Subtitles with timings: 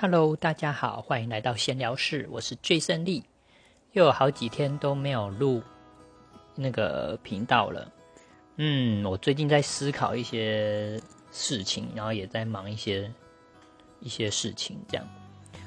[0.00, 3.24] Hello，大家好，欢迎来到闲聊室，我是最胜利。
[3.90, 5.60] 又有好几天都没有录
[6.54, 7.90] 那个频道了。
[8.58, 11.00] 嗯，我最近在思考一些
[11.32, 13.10] 事情，然后也在忙一些
[13.98, 14.78] 一些事情。
[14.88, 15.04] 这样，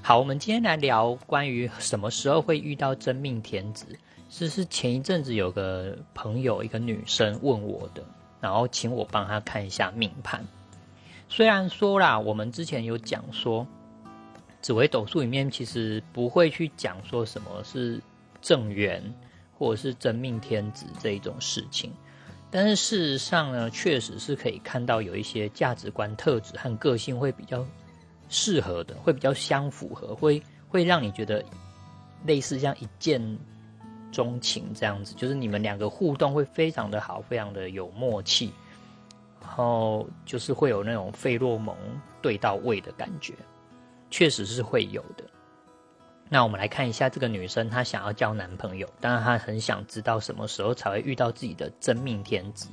[0.02, 3.86] 好，我们今天来聊关于什么时候会遇到真命天子。
[4.30, 8.02] 是是前一阵子有个朋友，一个女生问我的，
[8.40, 10.48] 然后请我帮她看一下命盘。
[11.28, 13.68] 虽然说啦，我们之前有讲说。
[14.62, 18.00] 紫微斗数里面其实不会去讲说什么是
[18.42, 19.02] 正缘
[19.58, 21.92] 或者是真命天子这一种事情，
[22.50, 27.66] 但是事实上呢，确实是可以看到有一些价值观特质和个性会比较
[28.30, 31.44] 适合的，会比较相符合，会会让你觉得
[32.26, 33.22] 类似像一见
[34.12, 38.52] 钟情这样子，就是你们两个互动会非常的好，非常的有默契，
[39.42, 41.76] 然后就是会有那种费洛蒙
[42.22, 43.34] 对到位的感觉。
[44.12, 45.24] 确实是会有的。
[46.30, 52.70] 那我们来看一下这个女生，她想要交男朋友，当然她很想知道什么时候才会遇到自己的真命天子。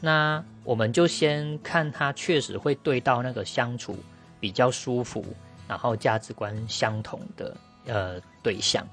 [0.00, 3.96] 那我们就先看她确实会对到那个相处
[4.40, 5.24] 比较舒服，
[5.68, 7.56] 然后价值观相同的
[7.86, 8.86] 呃对象。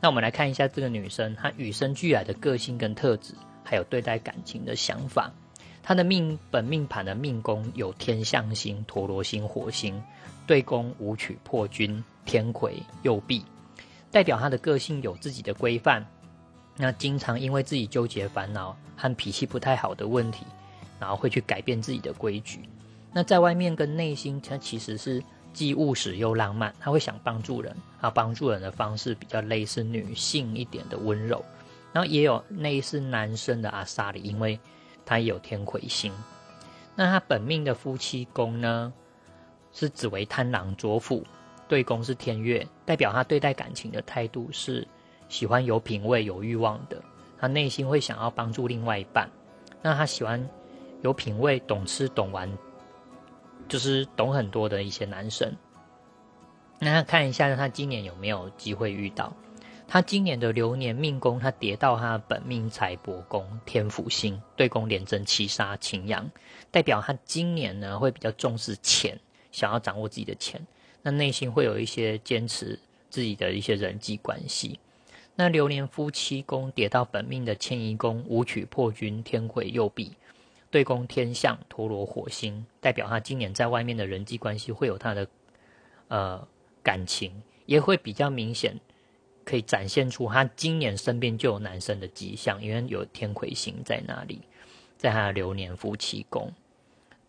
[0.00, 5.30] 那我们来看一下这个女生，她与生俱来的个性跟特质，还有对待感情的想法。
[5.88, 9.98] 他的命本命盘的命宫有天象星、陀罗星、火星。
[10.46, 13.42] 对宫武曲破军天魁右弼，
[14.10, 16.04] 代表他的个性有自己的规范，
[16.76, 20.44] 那经常因为自己纠结烦恼和脾气不太好的问题，
[21.00, 22.60] 然后会去改变自己的规矩。
[23.10, 25.22] 那在外面跟内心，他其实是
[25.54, 31.42] 既务实又浪漫，他会想帮助人，啊，帮助人的方式比较类似女性一点的温柔，
[31.94, 34.58] 然后也有类似男生的阿萨里，因为
[35.08, 36.12] 他有天魁星。
[36.94, 38.92] 那他本命的夫妻宫呢？
[39.72, 41.24] 是紫为贪狼左辅，
[41.68, 44.86] 对宫是天月，代表他对待感情的态度是
[45.28, 47.00] 喜欢有品味、有欲望的。
[47.38, 49.30] 他内心会想要帮助另外一半，
[49.80, 50.46] 那他喜欢
[51.02, 52.50] 有品味、懂吃懂玩，
[53.68, 55.54] 就是懂很多的一些男生。
[56.78, 59.32] 那他看一下他今年有没有机会遇到？
[59.88, 66.30] 他今年的流年命宫，他跌到他的本命财帛宫天府星，对宫连贞七杀擎羊，
[66.70, 69.18] 代表他今年呢会比较重视钱。
[69.50, 70.64] 想要掌握自己的钱，
[71.00, 72.78] 那内心会有一些坚持
[73.08, 74.78] 自己的一些人际关系。
[75.34, 80.12] 那流年夫妻宫跌到本命的迁移宫，武曲破军天魁右弼，
[80.70, 85.26] 对宫天象陀罗火星，代表他今年在外面的人际关系会有他的
[86.08, 86.46] 呃
[86.82, 87.32] 感情，
[87.64, 88.78] 也会比较明显，
[89.48, 94.42] 可以展现出他今年身边就有男生的迹象，因为有天魁星在那里，
[94.98, 96.52] 在他的流年夫妻宫。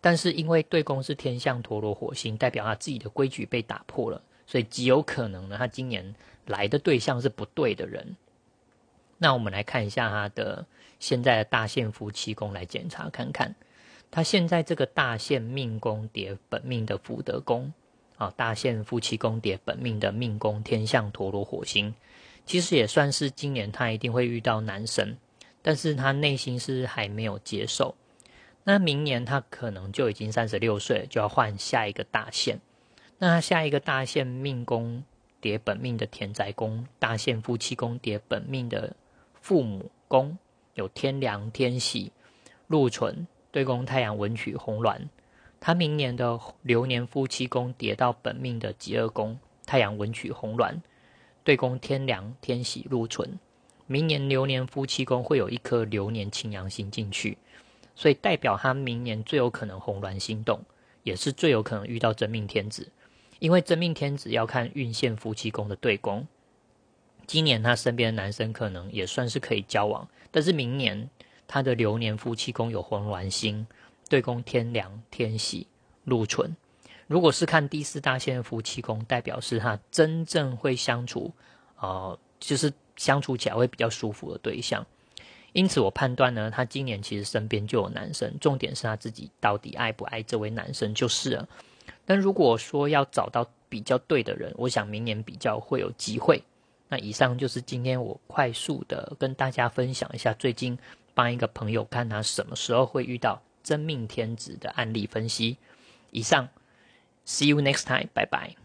[0.02, 6.14] 但是因为对宫是天象陀罗火星，代表他自己的规矩被打破了，所以极有可能呢，他今年
[6.44, 8.14] 来的对象是不对的人。
[9.16, 10.66] 那我们来看一下他的
[10.98, 13.54] 现在的大限夫妻宫来检查看看，
[14.10, 17.72] 他现在这个大限命宫叠本命的福德宫
[18.20, 21.94] 啊，大限夫妻宫叠本命的命宫天象陀罗火星，
[22.44, 25.16] 其实也算是今年他一定会遇到男神，
[25.62, 27.94] 但是他内心是还没有接受。
[28.62, 32.60] 那明年他可能就已经三十六岁，就要换下一个大限。
[33.16, 35.02] 那下一个大限命宫
[35.40, 38.94] 叠本命的田宅宫，大限夫妻宫叠本命的
[39.40, 40.36] 父母宫，
[40.74, 42.12] 有天梁、天喜、
[42.66, 45.08] 禄存对宫太阳文曲红鸾。
[45.60, 50.80] 他明年的流年夫妻宫叠到本命的极二宫，太阳文曲红鸾
[51.44, 53.38] 对宫天梁、天喜、禄存。
[53.86, 57.36] 明年流年夫妻宫会有一颗流年青阳星进去。
[57.94, 60.62] 所以代表他明年最有可能红鸾心动，
[61.02, 62.88] 也是最有可能遇到真命天子。
[63.38, 66.26] 因为真命天子要看运线夫妻宫的对宫，
[67.26, 71.10] 今年他身边的男生可能也算是可以交往，但是明年
[71.46, 73.66] 他的流年夫妻宫有红鸾星
[74.10, 75.66] 对宫天梁、天喜、
[76.04, 76.54] 禄存。
[77.06, 81.32] 如果是看第四大线夫妻宫，代表是他真正会相处，
[81.80, 84.84] 呃，就是相处起来会比较舒服的对象。
[85.52, 91.48] 因此，我判断呢，他今年其实身边就有男生，重点是他自己到底爱不爱这位男生就是了。
[92.04, 96.42] 但如果说要找到比较对的人，我想明年比较会有机会。
[96.88, 100.76] 那以上就是今天我快速的跟大家分享一下最近
[101.14, 103.40] 帮一个朋友看他什么时候会遇到
[103.70, 105.56] 真命天子的案例分析。
[106.10, 106.48] 以上
[107.24, 108.59] ，See you next time，拜拜。